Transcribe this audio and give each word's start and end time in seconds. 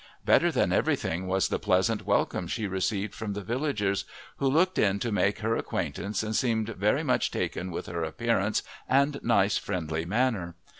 Better 0.25 0.51
than 0.51 0.73
everything 0.73 1.27
was 1.27 1.49
the 1.49 1.59
pleasant 1.59 2.07
welcome 2.07 2.47
she 2.47 2.65
received 2.65 3.13
from 3.13 3.33
the 3.33 3.43
villagers, 3.43 4.03
who 4.37 4.47
looked 4.49 4.79
in 4.79 4.97
to 4.97 5.11
make 5.11 5.37
her 5.41 5.55
acquaintance 5.55 6.23
and 6.23 6.35
seemed 6.35 6.69
very 6.69 7.03
much 7.03 7.29
taken 7.29 7.69
with 7.69 7.85
her 7.85 8.03
appearance 8.03 8.63
and 8.89 9.19
nice, 9.21 9.59
friendly 9.59 10.03
manner. 10.03 10.55